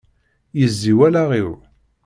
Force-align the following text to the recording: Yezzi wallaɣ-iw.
Yezzi 0.59 0.91
wallaɣ-iw. 0.97 1.49